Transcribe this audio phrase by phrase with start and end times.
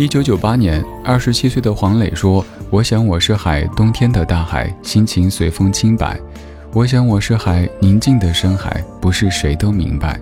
[0.00, 6.18] 一九九八年，二十七岁的黄磊说：“我想我是海，冬天的大海，心情随风轻摆。
[6.72, 10.18] 我想我是海，宁静的深海，不是谁都明白。”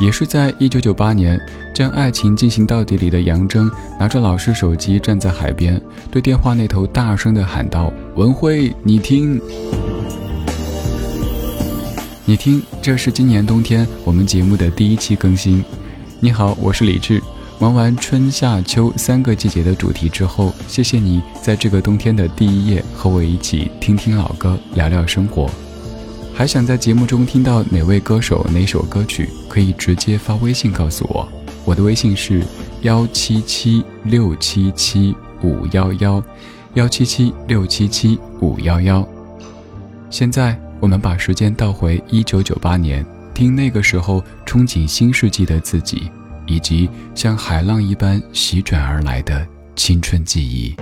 [0.00, 1.38] 也是在一九九八年，
[1.74, 3.70] 将爱情进行到底里的杨铮
[4.00, 5.78] 拿着老式手机站在海边，
[6.10, 9.38] 对电话那头大声的喊道：“文辉，你听，
[12.24, 15.62] 你听，这是今年冬天我们节目的第一期更新。
[16.18, 17.22] 你好，我是李志。
[17.62, 25.48] 忙完春夏秋三个季节的主题之后，谢谢你在这个冬天的第一夜和我一起听听老歌，聊聊生活。”
[26.34, 31.28] 还想在节目中听到哪位歌手、哪首歌曲，可以直接发微信告诉我。
[31.64, 32.42] 我的微信是
[32.80, 36.20] 幺七七六七七五幺幺，
[36.74, 39.06] 幺七七六七七五幺幺。
[40.10, 46.10] 现在我们把时间倒回一九九八年，听那个时候憧憬新世纪的自己，
[46.46, 50.74] 以及像海浪一般席卷而来的青春记忆。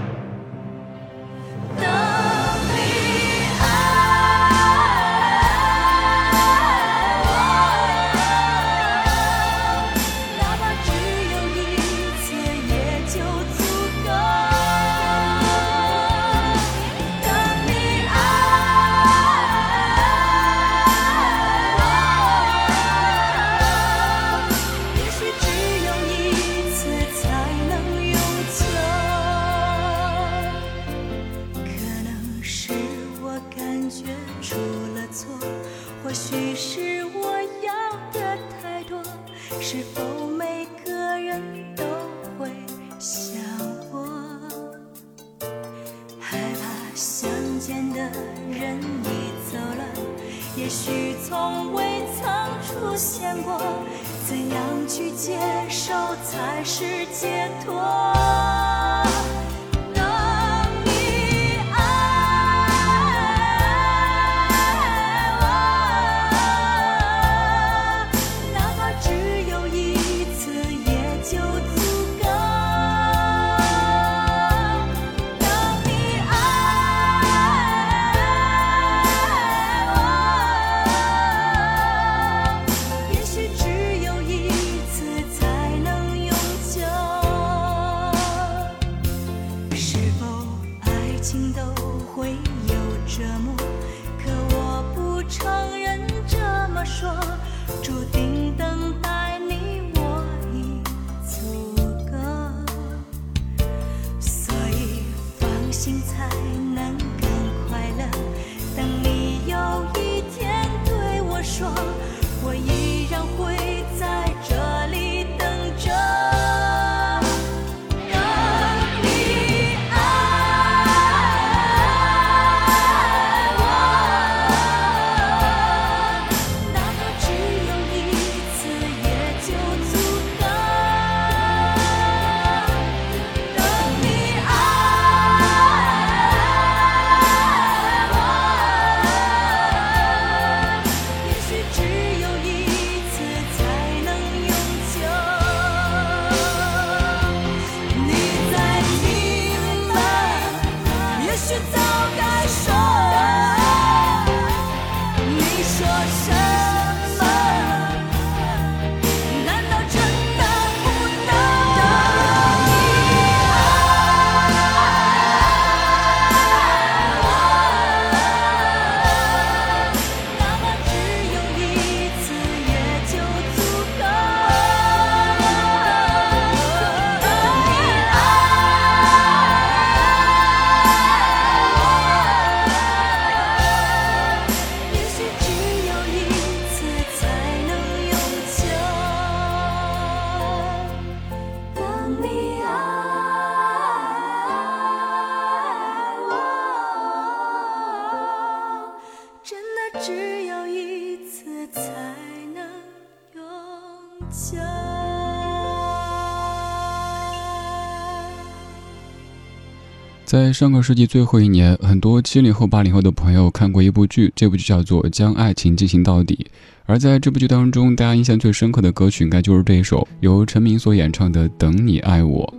[210.25, 216.47] 在上个世纪最后一年，很多七零后、八零后的朋友看过一部剧，这部剧叫做《将爱情进行到底》。
[216.87, 222.55] 而在这部剧当中，大家印象最深刻的歌曲，应该就是这一首由陈明所演唱的《等你爱我》。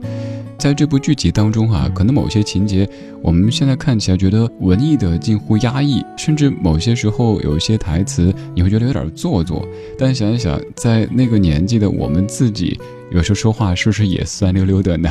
[0.62, 2.88] 在这部剧集当中，哈，可能某些情节
[3.24, 9.68] 我们现在看起来觉得文艺的近乎压抑，甚至某些时候有一些台词你会觉得有点做作。
[9.98, 12.80] 但想一想，在那个年纪的我们自己，
[13.10, 15.10] 有时候说话是不是也酸溜溜的呢？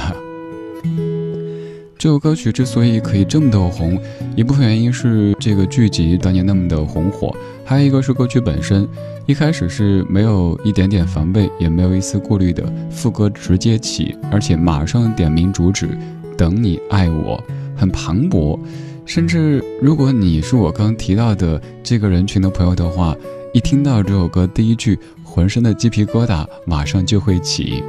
[2.00, 4.00] 这首歌曲之所以可以这么的红，
[4.34, 7.30] 一部分原因是这个剧集当年那么的红火，
[7.62, 8.88] 还有一个是歌曲本身。
[9.26, 15.90] 一开始是没有一点点防备，也没有一丝顾虑的，副歌直接起，而且马上点名主旨，
[16.38, 17.38] 等你爱我，
[17.76, 18.58] 很磅礴。
[19.04, 23.14] 甚至如果你是我刚提到的这个人群的朋友的话，
[23.52, 27.84] 一听到这首歌第一句，浑身的鸡皮疙瘩马上就会起。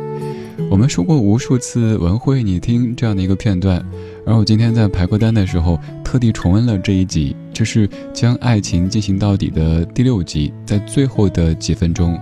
[0.72, 3.86] 我们说过无数次文慧，你听这样的一个片段，
[4.26, 12.18] 而我今天在排歌单的时候特地重温了这一集，这是将爱情进行到底的第六集，在最后的几分钟，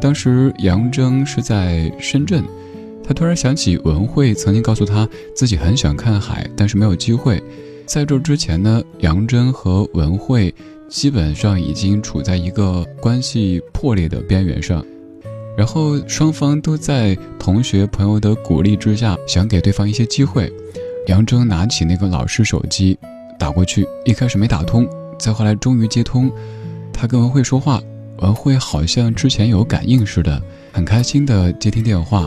[0.00, 2.44] 当时杨铮是在深圳，
[3.02, 7.42] 他突然想起文慧曾经告诉他自己很想看海，但是没有机会。
[7.84, 10.54] 在这之前呢，杨铮和文慧
[10.88, 14.86] 基本上已经处在一个关系破裂的边缘上。
[15.56, 20.52] 然后双方都在同学朋友的鼓励之下，想给对方一些机会。
[21.08, 22.98] 杨铮拿起那个老式手机，
[23.38, 24.88] 打过去，一开始没打通，
[25.18, 26.30] 再后来终于接通。
[26.92, 27.82] 他跟文慧说话，
[28.18, 30.40] 文慧好像之前有感应似的，
[30.72, 32.26] 很开心的接听电话。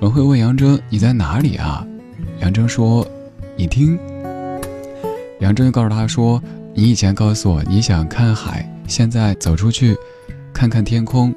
[0.00, 1.86] 文慧问杨铮：“你在哪里啊？”
[2.40, 3.06] 杨铮说
[3.56, 3.98] ：“你听。”
[5.40, 6.42] 杨铮就告诉他说
[6.74, 9.96] ：“你以前告诉我你想看海，现在走出去，
[10.52, 11.34] 看看天空。”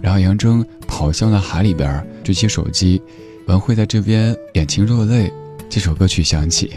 [0.00, 3.02] 然后杨铮跑向了海里边，举起手机，
[3.46, 5.32] 文慧在这边眼睛落泪。
[5.70, 6.72] 这首歌曲响起，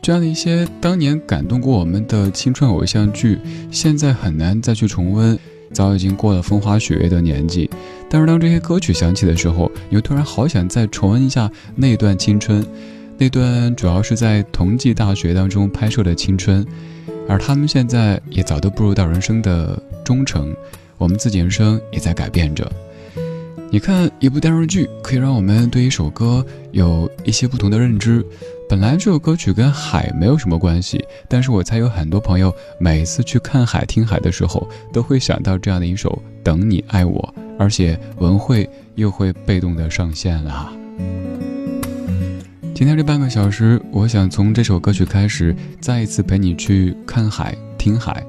[0.00, 3.38] 这样的一些当年感动过我们的青春偶像剧，
[3.70, 5.38] 现在很难再去重温，
[5.74, 7.68] 早已经过了风花雪月的年纪。
[8.08, 12.64] 但是当这些歌曲响起的时候，你又突然好想再重温一下那段青春，
[13.18, 16.66] 那段主要是在同济大学当中拍摄的青春。
[17.28, 20.54] 而他们现在也早都步入到人生的中程，
[20.98, 22.70] 我们自己人生也在改变着。
[23.70, 28.24] 你看，一部电视剧可以让我们对一首歌有一些不同的认知。
[28.68, 36.10] 本来这首歌曲跟海没有什么关系，但是我猜有很多朋友每次去看海、听海的时候，都会想到这样的一首
[36.42, 40.72] 《等你爱我》，而且文慧又会被动的上线了。
[42.82, 48.26] 今天这半个小时，我想从这首歌曲开始，再一次陪你去看海、听海。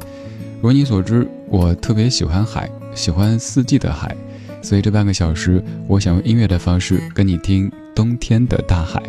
[0.61, 4.15] 如你所知，我特别喜欢海，喜欢四季的海，
[4.61, 9.01] 所以这半个小时，我想用音乐的方式跟你听冬天的大海。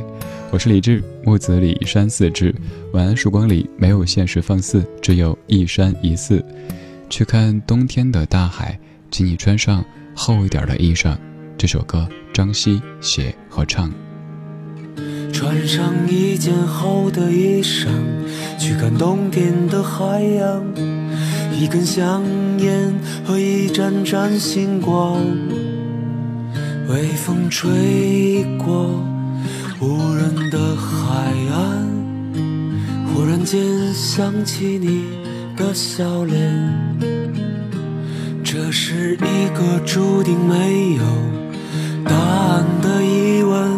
[0.50, 2.54] 我是李志，木子李山寺志。
[2.94, 6.42] 晚安，曙光里没有现实放肆，只有一山一寺。
[7.10, 8.78] 去看冬天的大海，
[9.10, 11.14] 请你穿上厚一点的衣裳。
[11.58, 13.92] 这首歌，张希写和唱。
[15.34, 17.88] 穿上一件厚的衣裳，
[18.56, 20.64] 去看冬天的海洋。
[21.52, 22.22] 一根香
[22.58, 22.94] 烟
[23.24, 25.20] 和一盏盏星光，
[26.88, 28.90] 微风吹过
[29.80, 31.88] 无人的海岸，
[33.12, 35.04] 忽然间想起你
[35.56, 36.38] 的笑脸。
[38.44, 41.02] 这是一个注定没有
[42.04, 43.73] 答案的疑问。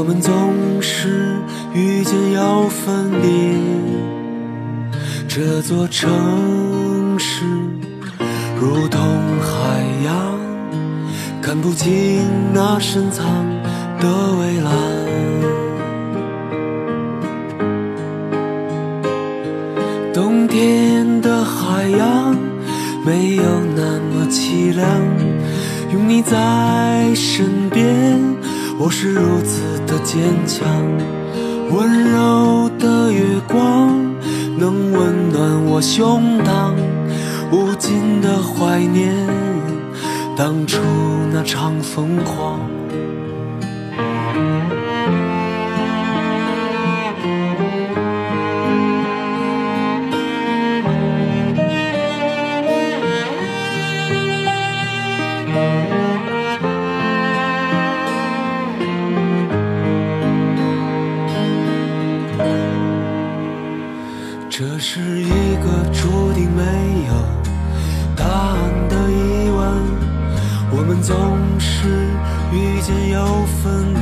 [0.00, 0.32] 我们总
[0.80, 1.36] 是
[1.74, 3.54] 遇见要分离，
[5.28, 7.44] 这座城市
[8.58, 8.98] 如同
[9.42, 10.40] 海洋，
[11.42, 13.26] 看不清那深藏
[14.00, 14.08] 的
[14.38, 14.72] 蔚蓝。
[20.14, 22.34] 冬天的海洋
[23.04, 23.42] 没有
[23.76, 24.88] 那么凄凉，
[25.92, 28.29] 有你在身边。
[28.82, 30.66] 我是如此的坚强，
[31.70, 33.94] 温柔的月光
[34.56, 36.72] 能温暖我胸膛，
[37.52, 39.14] 无尽的怀念
[40.34, 40.80] 当初
[41.30, 42.58] 那场疯狂。
[70.80, 71.14] 我们总
[71.60, 71.88] 是
[72.56, 73.99] 遇见又分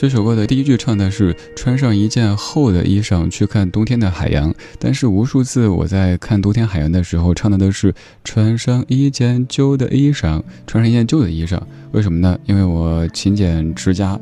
[0.00, 7.92] 这首歌的第一句唱的是穿上一件厚的衣裳去看冬天的海洋，但是无数次我在看冬天海洋的时候，唱的都是
[8.24, 11.60] 穿上一件旧的衣裳，穿上一件旧的衣裳。
[11.92, 12.38] 为什么呢？
[12.46, 14.18] 因为我勤俭持家。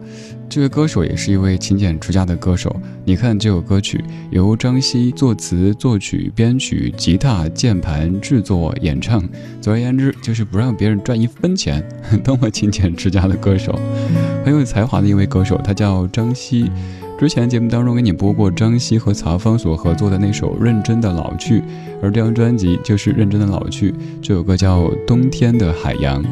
[0.49, 2.75] 这位歌手也是一位勤俭持家的歌手。
[3.05, 9.23] 你看这首歌曲由张希作词、作曲、编曲、吉他、键盘制作、演唱。
[9.61, 11.87] 总而言之，就是不让别人赚一分钱，
[12.25, 13.79] 多么勤俭持家的歌手，
[14.49, 15.61] 很有才华的一位歌手。
[15.63, 16.71] 他叫张希。
[17.19, 21.61] 之前节目当中给你播过张希和曹芳所合作的那首《认真的老去》，
[22.01, 23.91] 而这张专辑就是《认真的老去》。
[24.23, 26.23] 这首歌叫《冬天的海洋》。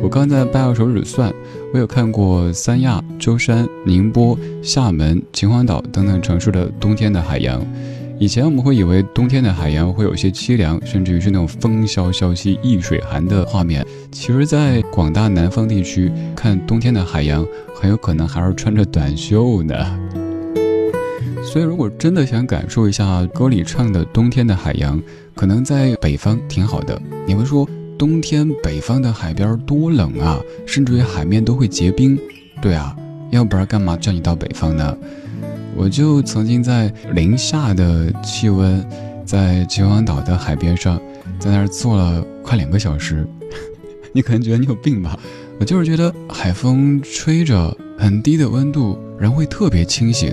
[0.00, 1.32] 我刚在掰手指算，
[1.72, 7.60] 我有看过三亚、舟山、宁波、厦门、秦皇岛等等城市的冬天的海洋。
[8.18, 13.86] 以前我们会以为冬天的海洋会有些凄凉，甚至于是那种风萧萧兮易水寒的画面。
[14.10, 19.74] 其实，在广大南方地区看冬天的海洋，很有可能还是穿着短袖呢。
[21.44, 25.00] 所以，如果真的想感受一下歌里唱的冬天的海洋，
[25.34, 26.98] 可能在北方挺好的。
[27.26, 27.68] 你们说，
[27.98, 32.18] 冬天北方的海边多冷啊，甚至于海面都会结冰。
[32.62, 32.96] 对啊，
[33.30, 34.96] 要不然干嘛叫你到北方呢？
[35.76, 38.84] 我就曾经在零下的气温，
[39.24, 41.00] 在秦皇岛的海边上，
[41.38, 43.26] 在那儿坐了快两个小时。
[44.12, 45.18] 你可能觉得你有病吧？
[45.60, 50.32] 我就是觉得海风吹着，很低的温度，人会特别清醒。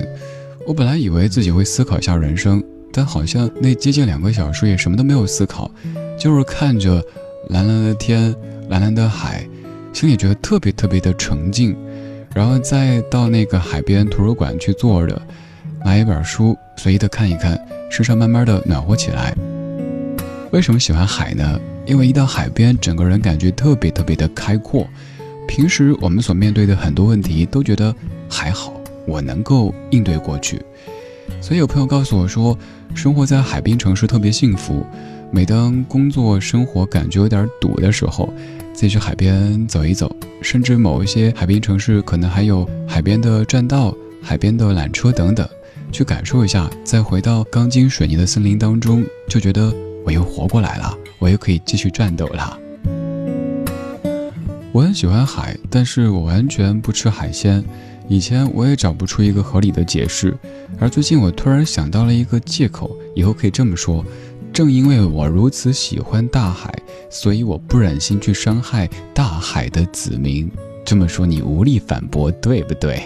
[0.65, 5.69] 我本来以为自己会思考一下人生，但好像那接近两个小时也什么都没有思考，
[6.17, 7.03] 就是看着
[7.50, 8.33] 蓝蓝的天、
[8.69, 9.45] 蓝蓝的海，
[9.91, 11.75] 心里觉得特别特别的沉静。
[12.33, 15.21] 然后再到那个海边图书馆去坐着，
[15.83, 17.59] 拿一本书随意的看一看，
[17.89, 19.35] 身上慢慢的暖和起来。
[20.51, 21.59] 为什么喜欢海呢？
[21.85, 24.87] 因为一到海边，整个人感觉特别特别的开阔。
[25.47, 27.93] 平时我们所面对的很多问题，都觉得
[28.29, 28.73] 还好。
[29.05, 30.61] 我能够应对过去，
[31.41, 32.57] 所以有朋友告诉我说，
[32.95, 34.85] 生活在海滨城市特别幸福。
[35.29, 38.33] 每当工作生活感觉有点堵的时候，
[38.73, 40.09] 自己去海边走一走，
[40.43, 45.47] 甚至某一些海滨城市可能还有海边的栈道、海边的缆车等等，
[45.89, 49.73] 去感受一下，再回到钢筋水泥的森林当中，就觉得
[50.05, 52.59] 我又活过来了，我又可以继续战斗了。
[54.73, 57.63] 我很喜欢海，但是我完全不吃海鲜。
[58.09, 60.35] 以前我也找不出一个合理的解释，
[60.77, 64.03] 而最近我突然想到了一个借口，以后可以这么说：
[64.53, 66.72] 正因为我如此喜欢大海，
[67.10, 70.50] 所以我不忍心去伤害大海的子民。
[70.86, 73.01] 这么说你无力反驳，对不对？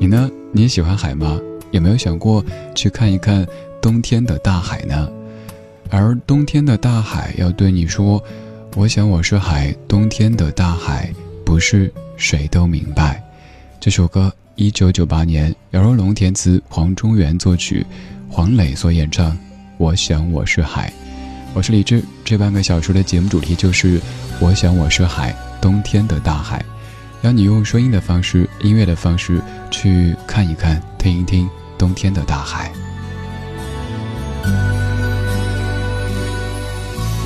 [0.00, 0.30] 你呢？
[0.50, 1.38] 你喜欢海吗？
[1.72, 2.42] 有没有想过
[2.74, 3.46] 去看一看
[3.82, 5.10] 冬天的大海呢？
[5.90, 8.22] 而冬天的大海要对你说
[8.76, 11.12] ：“我想我是海，冬天的大海
[11.44, 13.22] 不是谁都明白。”
[13.78, 17.84] 这首歌，一九九八年，姚若龙填词，黄中原作曲，
[18.30, 19.36] 黄磊所演唱。
[19.78, 20.92] 我想我是海，
[21.54, 22.02] 我是李志。
[22.24, 24.00] 这半个小时的节目主题就是
[24.40, 26.64] 我想我是海，冬天的大海，
[27.22, 32.72] 让你用声音的方式、音乐的方式去看一看、听一听冬天的大海。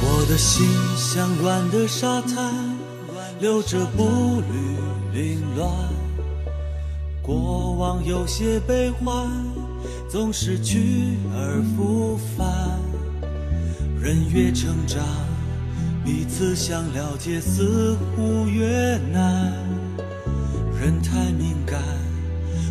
[0.03, 2.53] 我的心像软的沙滩，
[3.41, 5.71] 留着步履凌乱。
[7.23, 9.27] 过往有些悲欢，
[10.13, 12.79] 总是去而复返。
[13.99, 15.03] 人越成长，
[16.05, 19.55] 彼此想了解似乎越难。
[20.79, 21.81] 人太敏感，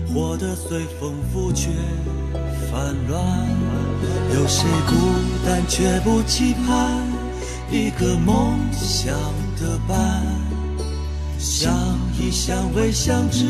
[0.08, 1.72] 活得随风浮却
[2.70, 3.26] 烦乱。
[4.36, 4.94] 有谁孤
[5.44, 6.92] 单却不期盼
[7.72, 9.16] 一个梦想
[9.60, 10.24] 的伴？
[11.40, 11.74] 相
[12.20, 13.48] 依相偎相知。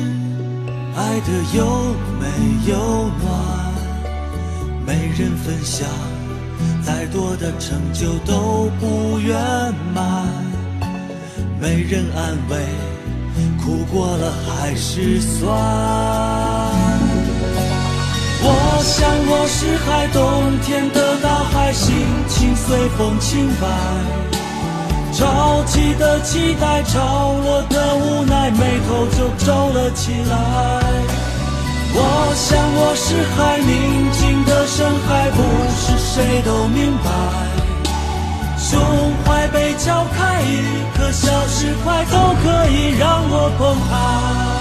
[0.96, 3.71] 爱的有没有暖？
[4.92, 5.88] 没人分享，
[6.84, 9.34] 再多的成就都不圆
[9.96, 10.28] 满。
[11.62, 12.58] 没人安慰，
[13.64, 15.50] 苦过了还是酸。
[18.44, 21.96] 我想我是海，冬天的大海，心
[22.28, 23.68] 情随风轻摆。
[25.14, 31.21] 潮起的期待，潮落的无奈，眉头就皱了起来。
[31.94, 35.42] 我想我是海，宁静的深海，不
[35.76, 37.10] 是谁都明白。
[38.58, 38.80] 胸
[39.26, 44.61] 怀被敲开，一颗小石块都可以让我澎湃。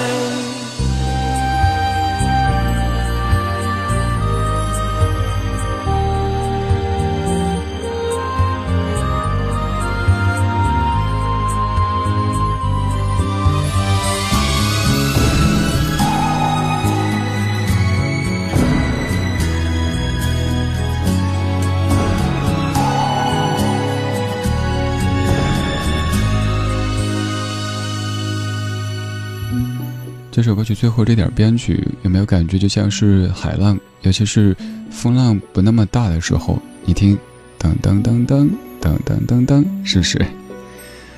[30.31, 34.55] 这首歌曲最后这点编曲有没有感觉就像是海浪，尤其是
[34.89, 37.17] 风浪不那么大的时候，你听，
[37.59, 38.49] 噔噔噔噔
[38.81, 40.25] 噔噔噔噔，是不是？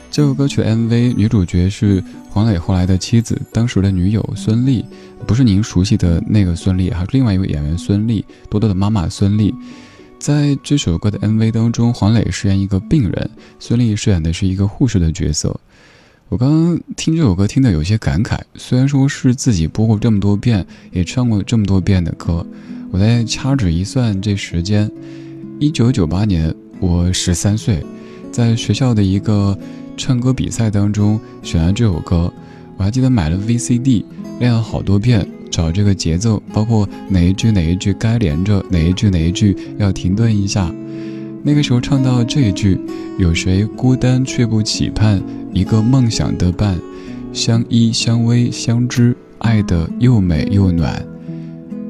[0.10, 4.84] 这首歌曲的 MV 女主角是黄磊后来的妻子，当时的女友孙俪，
[5.28, 9.54] 不是您熟悉的那个孙俪，还是另外一位演员孙俪，多多的妈妈孙俪。
[10.18, 15.56] 在这首歌的 MV 当中，黄磊饰演一个病人，孙俪饰演的是一个护士的角色。
[16.30, 22.46] 我刚刚听这首歌听得有些感慨，虽然说是自己播过这么多遍，也唱过这么多遍的歌，
[22.92, 24.90] 我在掐指一算这时间，
[25.60, 27.86] 一九九八年我十三岁，
[28.32, 29.56] 在学校的一个
[29.96, 32.34] 唱歌比赛当中选了这首歌，
[32.78, 34.04] 我还记得买了 VCD
[34.40, 40.74] 练了好多遍，找这个节奏，包括哪一句哪一句该连着，哪一句哪一句要停顿一下。
[41.46, 42.80] 那个时候唱到这一句，
[43.20, 46.80] 有谁孤单却不期盼一个梦想的伴，
[47.34, 51.06] 相依相偎相知，爱的又美又暖。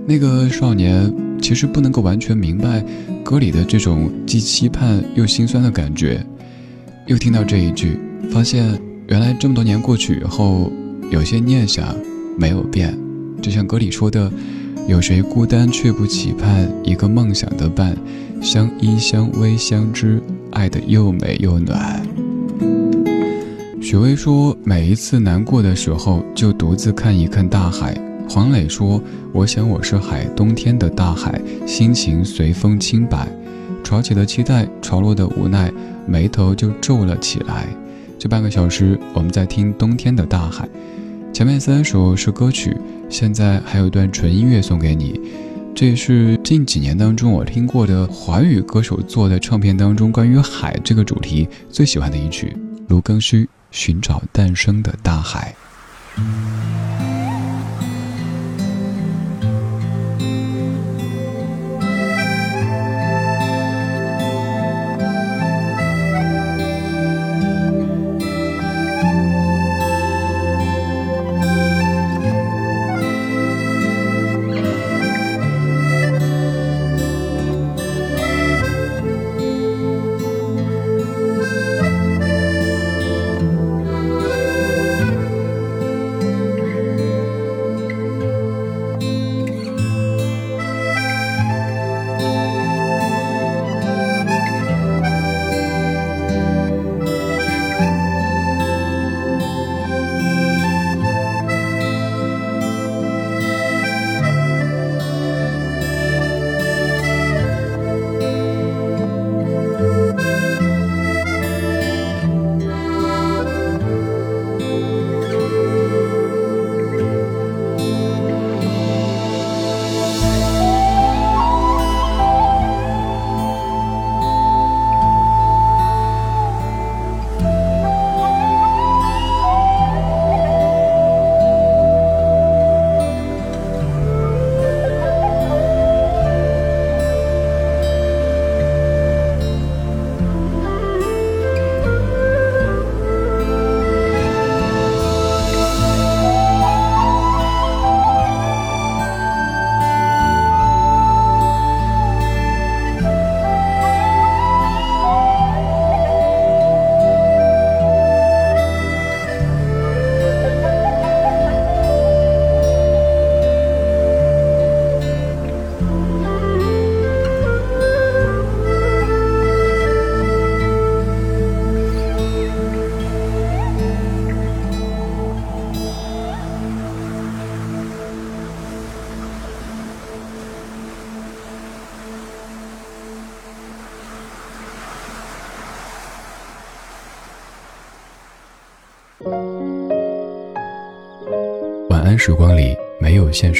[0.08, 2.84] 那个少年其实不能够完全明白
[3.24, 6.26] 歌里的这种既期盼又心酸的感觉。
[7.06, 8.00] 又听到这一句，
[8.32, 10.72] 发现原来这么多年过去以后，
[11.12, 11.96] 有些念想
[12.40, 12.98] 没有变，
[13.40, 14.32] 就像歌里说的。
[14.86, 17.96] 有谁孤单却不期盼一个梦想的伴，
[18.44, 22.06] 相依相偎相知，爱的又美又暖。
[23.82, 27.98] 许巍说，每一次难过的时候，就独自看一看大海。
[28.28, 29.02] 黄磊说，
[29.32, 33.30] 我想我是海，冬天的大海，心情随风轻摆。
[33.82, 35.72] 潮起的期待，潮落的无奈，
[36.06, 37.66] 眉头就皱了起来。
[38.20, 40.68] 这半个小时，我们在听冬天的大海。
[41.32, 42.76] 前面三首是歌曲，
[43.10, 45.18] 现在还有一段纯音乐送给你。
[45.76, 52.56] 这也是近几年当中我听过的华语歌手做的唱片当中关于海这个主题最喜欢的一曲，
[52.88, 55.56] 卢庚戌《寻找诞生的大海》。